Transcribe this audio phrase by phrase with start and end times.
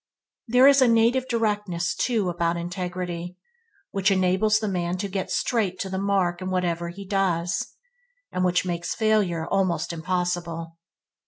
[0.47, 3.37] There is a native directness, too, about integrity,
[3.91, 7.75] which enables the man to get straight to the mark in whatever he does,
[8.31, 10.79] and which makes failure almost impossible.